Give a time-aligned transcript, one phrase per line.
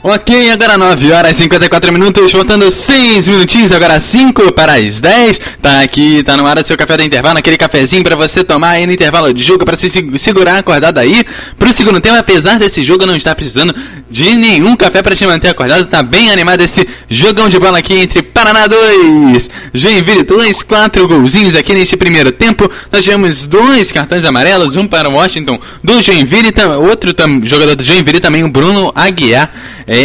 [0.00, 5.40] Ok, agora 9 horas e 54 minutos, faltando 6 minutinhos, agora 5 para as 10.
[5.60, 8.70] Tá aqui, tá no ar o seu café da intervalo, aquele cafezinho para você tomar
[8.70, 11.24] aí no intervalo de jogo, para se segurar acordado aí.
[11.58, 13.74] Pro segundo tempo, apesar desse jogo não estar precisando
[14.08, 17.94] de nenhum café para te manter acordado, tá bem animado esse jogão de bola aqui
[17.94, 22.70] entre Paraná 2, Joinville 2, 4 golzinhos aqui neste primeiro tempo.
[22.92, 26.54] Nós tivemos dois cartões amarelos, um para o Washington do Joinville,
[26.88, 29.52] outro jogador do Joinville também, o Bruno Aguiar.
[29.90, 29.97] É,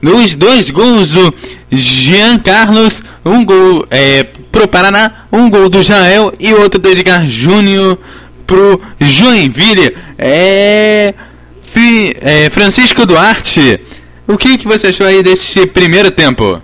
[0.00, 1.34] nos dois gols do
[1.70, 7.28] Jean Carlos, um gol é, pro Paraná, um gol do Jael e outro do Edgar
[7.28, 7.98] Júnior
[8.46, 9.96] pro Joinville.
[10.18, 11.14] É,
[11.62, 13.80] fi, é, Francisco Duarte,
[14.26, 16.60] o que, que você achou aí desse primeiro tempo?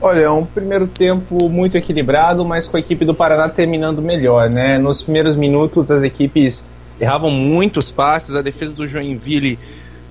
[0.00, 4.48] Olha, é um primeiro tempo muito equilibrado, mas com a equipe do Paraná terminando melhor,
[4.48, 4.78] né?
[4.78, 6.64] Nos primeiros minutos as equipes
[7.00, 9.58] erravam muitos passes, a defesa do Joinville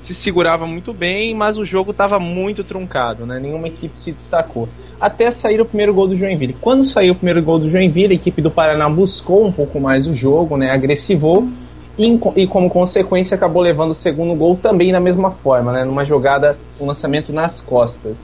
[0.05, 3.39] se segurava muito bem, mas o jogo estava muito truncado, né?
[3.39, 4.69] Nenhuma equipe se destacou.
[5.01, 6.55] Até sair o primeiro gol do Joinville.
[6.61, 10.05] Quando saiu o primeiro gol do Joinville, a equipe do Paraná buscou um pouco mais
[10.05, 10.69] o jogo, né?
[10.69, 11.49] Agressivou
[11.97, 15.83] e, e como consequência acabou levando o segundo gol também da mesma forma, né?
[15.83, 18.23] Numa jogada, um lançamento nas costas.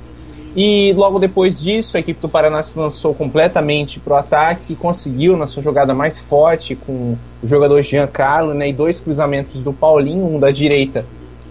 [0.55, 5.35] E logo depois disso, a equipe do Paraná se lançou completamente para o ataque, conseguiu
[5.35, 10.27] na sua jogada mais forte com o jogador Giancarlo né, e dois cruzamentos do Paulinho,
[10.27, 11.03] um da direita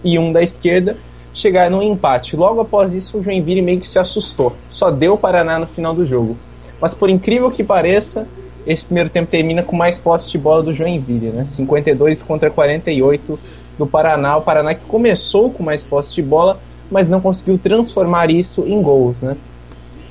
[0.03, 0.97] e um da esquerda,
[1.33, 2.35] chegaram no empate.
[2.35, 4.53] Logo após isso, o Joinville meio que se assustou.
[4.69, 6.37] Só deu o Paraná no final do jogo.
[6.79, 8.27] Mas por incrível que pareça,
[8.65, 11.45] esse primeiro tempo termina com mais posse de bola do Joinville, né?
[11.45, 13.39] 52 contra 48
[13.77, 14.37] do Paraná.
[14.37, 18.81] O Paraná que começou com mais posse de bola, mas não conseguiu transformar isso em
[18.81, 19.35] gols, né?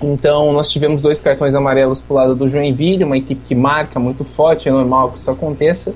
[0.03, 4.25] Então nós tivemos dois cartões amarelos pro lado do Joinville, uma equipe que marca muito
[4.25, 5.95] forte, é normal que isso aconteça.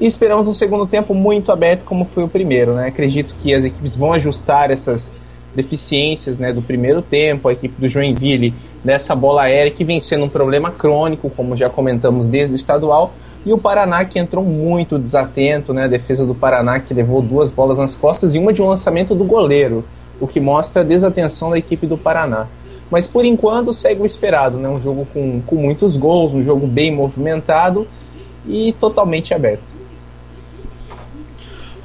[0.00, 2.74] E esperamos um segundo tempo muito aberto como foi o primeiro.
[2.74, 2.88] Né?
[2.88, 5.12] Acredito que as equipes vão ajustar essas
[5.54, 8.52] deficiências né, do primeiro tempo, a equipe do Joinville
[8.82, 13.14] dessa bola aérea que vem sendo um problema crônico, como já comentamos desde o estadual,
[13.46, 17.50] e o Paraná que entrou muito desatento, né, a defesa do Paraná que levou duas
[17.50, 19.84] bolas nas costas e uma de um lançamento do goleiro,
[20.20, 22.46] o que mostra a desatenção da equipe do Paraná.
[22.90, 26.66] Mas por enquanto segue o esperado, né, um jogo com, com muitos gols, um jogo
[26.66, 27.86] bem movimentado
[28.46, 29.73] e totalmente aberto.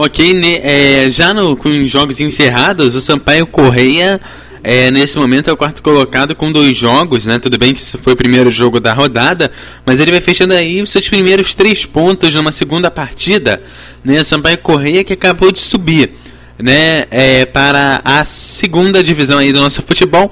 [0.01, 4.21] Ok, né, é, já no, com jogos encerrados, o Sampaio Correia
[4.63, 7.37] é, nesse momento é o quarto colocado com dois jogos, né?
[7.37, 9.51] Tudo bem que isso foi o primeiro jogo da rodada,
[9.85, 13.61] mas ele vai fechando aí os seus primeiros três pontos numa segunda partida,
[14.01, 14.23] né?
[14.23, 16.11] Sampaio Correia que acabou de subir,
[16.57, 17.03] né?
[17.11, 20.31] É, para a segunda divisão aí do nosso futebol.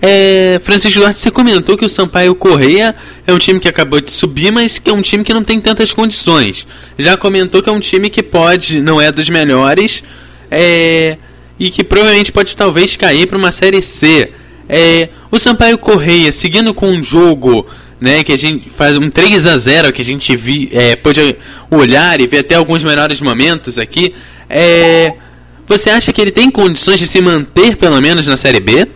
[0.00, 2.94] É, Francisco Duarte, você comentou que o Sampaio Correia
[3.26, 5.60] é um time que acabou de subir, mas que é um time que não tem
[5.60, 6.66] tantas condições.
[6.96, 10.04] Já comentou que é um time que pode, não é dos melhores,
[10.50, 11.18] é,
[11.58, 14.30] e que provavelmente pode talvez cair para uma Série C.
[14.68, 17.66] É, o Sampaio Correia, seguindo com um jogo
[18.00, 21.36] né, que a gente faz um 3 a 0 que a gente vi, é, pode
[21.68, 24.14] olhar e ver até alguns melhores momentos aqui,
[24.48, 25.14] é,
[25.66, 28.86] você acha que ele tem condições de se manter pelo menos na Série B?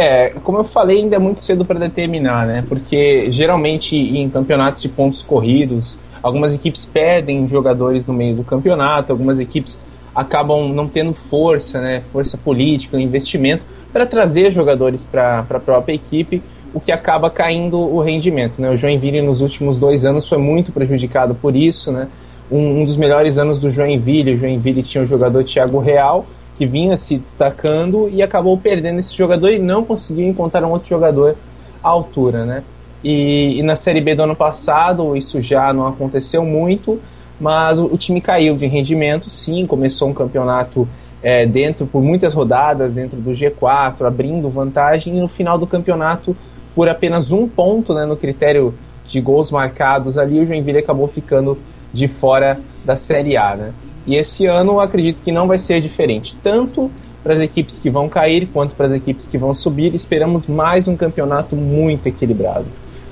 [0.00, 2.64] É, como eu falei, ainda é muito cedo para determinar, né?
[2.68, 9.10] Porque geralmente em campeonatos de pontos corridos, algumas equipes perdem jogadores no meio do campeonato,
[9.10, 9.80] algumas equipes
[10.14, 12.00] acabam não tendo força, né?
[12.12, 16.40] Força política, investimento para trazer jogadores para a própria equipe,
[16.72, 18.70] o que acaba caindo o rendimento, né?
[18.70, 22.06] O Joinville nos últimos dois anos foi muito prejudicado por isso, né?
[22.48, 26.24] Um, um dos melhores anos do Joinville, o Joinville tinha o jogador Thiago Real
[26.58, 30.88] que vinha se destacando e acabou perdendo esse jogador e não conseguiu encontrar um outro
[30.88, 31.36] jogador
[31.82, 32.64] à altura, né?
[33.02, 37.00] E, e na Série B do ano passado isso já não aconteceu muito,
[37.40, 40.86] mas o, o time caiu de rendimento, sim, começou um campeonato
[41.22, 46.36] é, dentro por muitas rodadas, dentro do G4, abrindo vantagem, e no final do campeonato,
[46.74, 48.74] por apenas um ponto né, no critério
[49.08, 51.56] de gols marcados ali, o Joinville acabou ficando
[51.94, 53.72] de fora da Série A, né?
[54.08, 56.90] E esse ano acredito que não vai ser diferente, tanto
[57.22, 59.94] para as equipes que vão cair quanto para as equipes que vão subir.
[59.94, 62.64] Esperamos mais um campeonato muito equilibrado.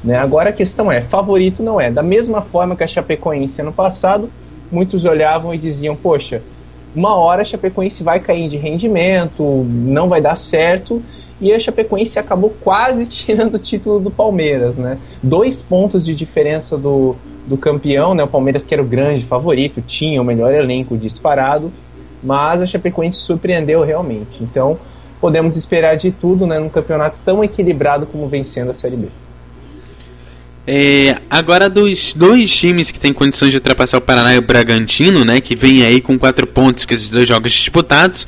[0.03, 0.17] Né?
[0.17, 1.91] Agora a questão é: favorito não é.
[1.91, 4.31] Da mesma forma que a Chapecoense ano passado,
[4.73, 6.41] muitos olhavam e diziam: poxa,
[6.95, 11.03] uma hora a Chapecoense vai cair de rendimento, não vai dar certo.
[11.39, 14.97] E a Chapecoense acabou quase tirando o título do Palmeiras, né?
[15.23, 17.17] Dois pontos de diferença do,
[17.47, 18.25] do campeão, né?
[18.25, 21.73] O Palmeiras que era o grande favorito, tinha o melhor elenco disparado,
[22.23, 24.39] mas a Chapecoense surpreendeu realmente.
[24.41, 24.79] Então,
[25.21, 29.09] podemos esperar de tudo, né, num campeonato tão equilibrado como vencendo a Série B.
[30.69, 35.25] É, agora dos dois times que têm condições de ultrapassar o Paraná e o Bragantino,
[35.25, 38.27] né, que vem aí com quatro pontos com esses dois jogos disputados,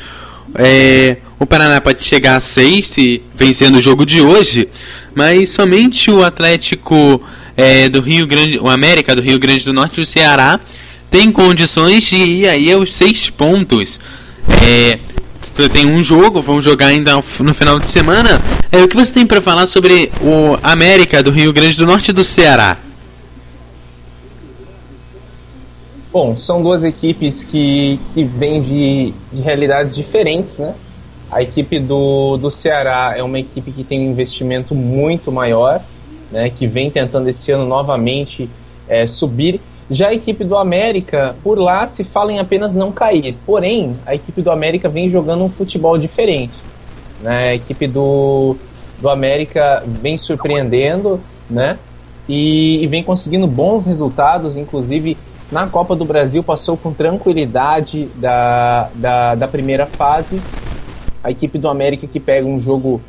[0.55, 4.69] é, o Paraná pode chegar a seis se vencendo o jogo de hoje,
[5.15, 7.21] mas somente o Atlético
[7.59, 10.61] é, do Rio Grande, o América do Rio Grande do Norte e o Ceará
[11.11, 13.99] tem condições de ir aí aos seis pontos.
[14.65, 15.01] É,
[15.73, 18.41] tem um jogo, vamos jogar ainda no final de semana.
[18.71, 22.11] É, o que você tem para falar sobre o América do Rio Grande do Norte
[22.11, 22.77] e do Ceará?
[26.13, 30.75] Bom, são duas equipes que, que vêm de, de realidades diferentes, né?
[31.31, 35.83] A equipe do, do Ceará é uma equipe que tem um investimento muito maior,
[36.31, 36.51] né?
[36.51, 38.49] Que vem tentando esse ano novamente
[38.89, 39.61] é, subir
[39.91, 43.37] já a equipe do América, por lá se fala em apenas não cair.
[43.47, 46.53] Porém, a equipe do América vem jogando um futebol diferente.
[47.23, 47.51] Né?
[47.51, 48.55] A equipe do,
[49.01, 51.79] do América vem surpreendendo, né?
[52.29, 55.17] E, e vem conseguindo bons resultados, inclusive
[55.51, 60.39] na Copa do Brasil passou com tranquilidade da, da, da primeira fase.
[61.25, 63.01] A equipe do América que pega um jogo,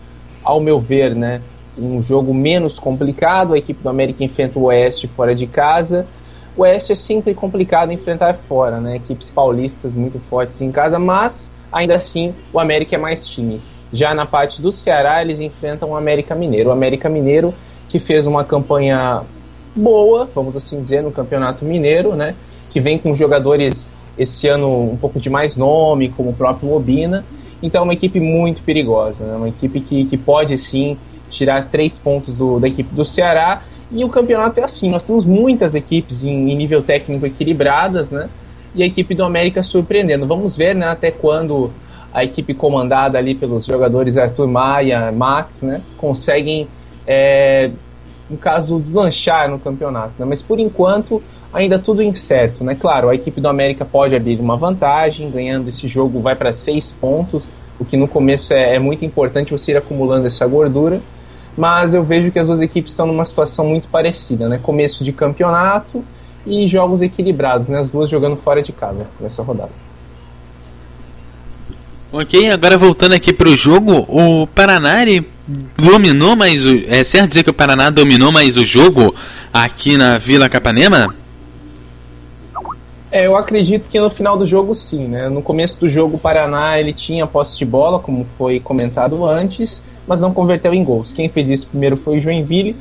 [0.41, 1.41] ao meu ver, né?
[1.79, 3.53] Um jogo menos complicado.
[3.53, 6.05] A equipe do América enfrenta o Oeste fora de casa
[6.59, 8.97] o Oeste é sempre complicado enfrentar fora, né?
[8.97, 13.61] Equipes paulistas muito fortes em casa, mas ainda assim o América é mais time.
[13.93, 16.67] Já na parte do Ceará, eles enfrentam o América Mineiro.
[16.67, 17.53] O América Mineiro
[17.87, 19.21] que fez uma campanha
[19.73, 22.35] boa, vamos assim dizer, no Campeonato Mineiro, né?
[22.71, 27.23] Que vem com jogadores esse ano um pouco de mais nome, como o próprio Obina.
[27.63, 29.37] Então é uma equipe muito perigosa, né?
[29.37, 30.97] uma equipe que, que pode sim
[31.29, 33.61] tirar três pontos do, da equipe do Ceará
[33.91, 38.29] e o campeonato é assim, nós temos muitas equipes em, em nível técnico equilibradas, né?
[38.75, 40.27] E a equipe do América surpreendendo.
[40.27, 41.71] Vamos ver, né, até quando
[42.13, 46.67] a equipe comandada ali pelos jogadores Arthur Maia, Max, né, conseguem,
[47.05, 47.71] é,
[48.29, 50.13] no caso, deslanchar no campeonato.
[50.19, 50.25] Né?
[50.25, 51.21] Mas por enquanto,
[51.51, 52.75] ainda tudo incerto, né?
[52.79, 56.91] Claro, a equipe do América pode abrir uma vantagem, ganhando esse jogo vai para seis
[56.91, 57.43] pontos,
[57.79, 61.01] o que no começo é, é muito importante você ir acumulando essa gordura
[61.57, 64.59] mas eu vejo que as duas equipes estão numa situação muito parecida, né?
[64.61, 66.03] Começo de campeonato
[66.45, 67.79] e jogos equilibrados, né?
[67.79, 69.71] As duas jogando fora de casa nessa rodada.
[72.11, 75.05] Ok, agora voltando aqui para o jogo, o Paraná
[75.77, 76.83] dominou mais o.
[76.87, 79.13] É certo dizer que o Paraná dominou mais o jogo
[79.53, 81.13] aqui na Vila Capanema?
[83.11, 85.29] É, eu acredito que no final do jogo sim, né?
[85.29, 89.81] No começo do jogo o Paraná ele tinha posse de bola, como foi comentado antes,
[90.09, 91.13] mas não converteu em gols.
[91.13, 92.75] Quem fez isso primeiro foi o Joinville.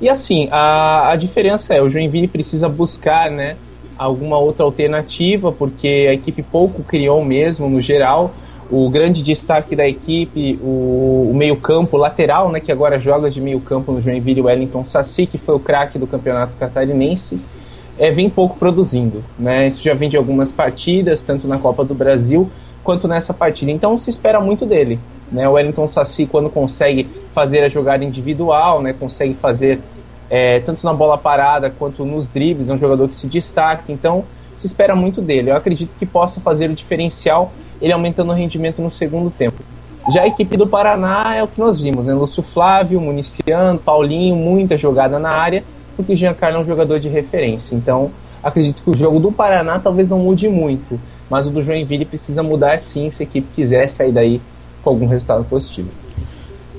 [0.00, 3.56] E assim, a, a diferença é, o Joinville precisa buscar, né,
[3.98, 8.32] alguma outra alternativa, porque a equipe pouco criou mesmo, no geral.
[8.70, 13.90] O grande destaque da equipe, o, o meio-campo lateral, né, que agora joga de meio-campo
[13.90, 17.40] no Joinville, Wellington Sassi, que foi o craque do campeonato catarinense,
[17.98, 19.24] é, vem pouco produzindo.
[19.36, 19.66] Né?
[19.66, 22.48] Isso já vem de algumas partidas, tanto na Copa do Brasil
[22.84, 23.72] quanto nessa partida.
[23.72, 25.00] Então se espera muito dele.
[25.30, 25.48] Né?
[25.48, 28.92] O Wellington Sassi, quando consegue fazer a jogada individual, né?
[28.92, 29.80] consegue fazer
[30.30, 34.24] é, tanto na bola parada quanto nos dribles, é um jogador que se destaca, então
[34.56, 35.50] se espera muito dele.
[35.50, 39.62] Eu acredito que possa fazer o diferencial, ele aumentando o rendimento no segundo tempo.
[40.12, 42.14] Já a equipe do Paraná é o que nós vimos, né?
[42.14, 45.62] Lúcio Flávio, Municiano, Paulinho, muita jogada na área,
[45.94, 47.74] porque o Giancarlo é um jogador de referência.
[47.74, 48.10] Então,
[48.42, 50.98] acredito que o jogo do Paraná talvez não mude muito,
[51.28, 54.40] mas o do Joinville precisa mudar sim se a equipe quiser sair daí
[54.82, 55.88] com algum resultado positivo.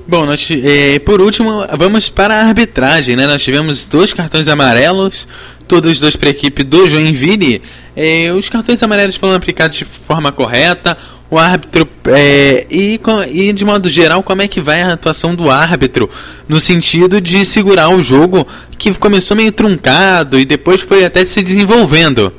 [0.08, 3.28] Bom, nós, é, por último, vamos para a arbitragem, né?
[3.28, 5.28] Nós tivemos dois cartões amarelos,
[5.68, 7.62] todos dois para a equipe do Joinville.
[7.96, 10.98] É, os cartões amarelos foram aplicados de forma correta.
[11.30, 13.00] O árbitro é, e,
[13.32, 16.10] e de modo geral, como é que vai a atuação do árbitro
[16.48, 18.48] no sentido de segurar o jogo
[18.80, 22.34] que começou meio truncado e depois foi até se desenvolvendo.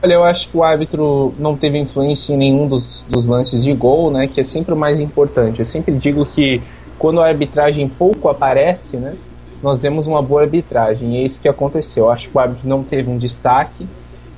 [0.00, 3.74] Olha, eu acho que o árbitro não teve influência em nenhum dos, dos lances de
[3.74, 4.28] gol, né?
[4.28, 5.58] Que é sempre o mais importante.
[5.58, 6.62] Eu sempre digo que
[6.96, 9.16] quando a arbitragem pouco aparece, né?
[9.60, 11.14] Nós vemos uma boa arbitragem.
[11.14, 12.04] E é isso que aconteceu.
[12.04, 13.88] Eu acho que o árbitro não teve um destaque.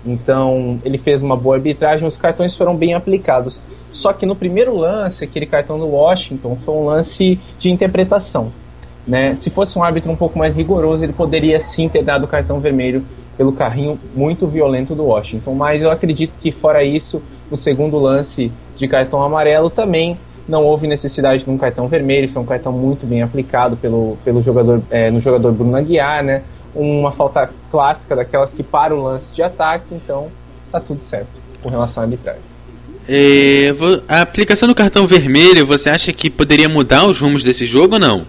[0.04, 2.08] Então, ele fez uma boa arbitragem.
[2.08, 3.60] Os cartões foram bem aplicados.
[3.92, 8.50] Só que no primeiro lance, aquele cartão do Washington, foi um lance de interpretação.
[9.06, 9.34] Né?
[9.34, 12.60] Se fosse um árbitro um pouco mais rigoroso, ele poderia sim ter dado o cartão
[12.60, 13.04] vermelho
[13.40, 15.54] pelo carrinho muito violento do Washington.
[15.54, 20.86] Mas eu acredito que, fora isso, no segundo lance de cartão amarelo também não houve
[20.86, 25.10] necessidade de um cartão vermelho, foi um cartão muito bem aplicado pelo, pelo jogador, é,
[25.10, 26.42] no jogador Bruno Aguiar, né?
[26.74, 30.28] Uma falta clássica daquelas que para o lance de ataque, então
[30.70, 31.30] tá tudo certo
[31.62, 32.42] com relação à arbitragem.
[33.08, 33.72] É,
[34.06, 38.00] a aplicação do cartão vermelho, você acha que poderia mudar os rumos desse jogo ou
[38.00, 38.26] não?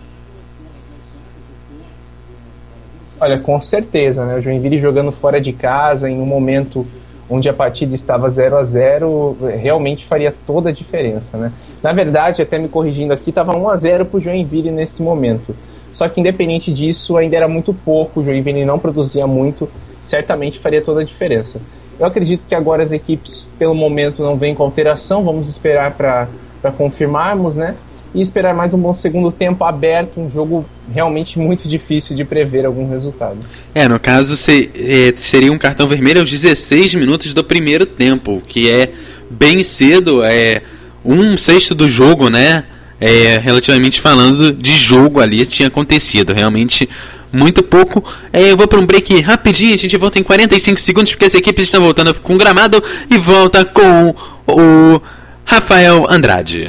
[3.21, 4.39] Olha, com certeza, né?
[4.39, 6.87] O Joinville jogando fora de casa em um momento
[7.29, 11.51] onde a partida estava 0 a 0 realmente faria toda a diferença, né?
[11.83, 15.55] Na verdade, até me corrigindo aqui, estava 1 a 0 para o Joinville nesse momento.
[15.93, 19.69] Só que independente disso, ainda era muito pouco, o Joinville não produzia muito,
[20.03, 21.61] certamente faria toda a diferença.
[21.99, 26.71] Eu acredito que agora as equipes, pelo momento, não vêm com alteração, vamos esperar para
[26.75, 27.75] confirmarmos, né?
[28.13, 32.65] E esperar mais um bom segundo tempo aberto, um jogo realmente muito difícil de prever
[32.65, 33.37] algum resultado.
[33.73, 38.69] É, no caso é, seria um cartão vermelho aos 16 minutos do primeiro tempo, que
[38.69, 38.91] é
[39.29, 40.61] bem cedo, é
[41.05, 42.65] um sexto do jogo, né?
[42.99, 46.33] É, relativamente falando de jogo ali tinha acontecido.
[46.33, 46.87] Realmente
[47.31, 48.03] muito pouco.
[48.33, 51.33] É, eu vou para um break rapidinho, a gente volta em 45 segundos, porque as
[51.33, 54.13] equipes estão voltando com o gramado e volta com
[54.45, 55.01] o
[55.45, 56.67] Rafael Andrade.